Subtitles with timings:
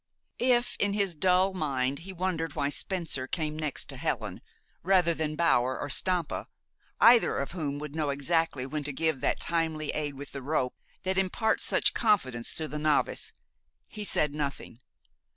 [0.39, 4.41] If, in his dull mind, he wondered why Spencer came next to Helen,
[4.81, 6.47] rather than Bower or Stampa,
[6.99, 10.73] either of whom would know exactly when to give that timely aid with the rope
[11.03, 13.31] that imparts such confidence to the novice,
[13.87, 14.79] he said nothing.